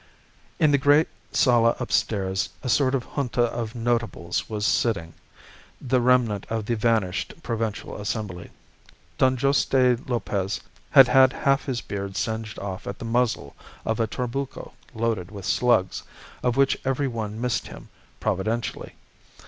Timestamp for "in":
0.57-0.71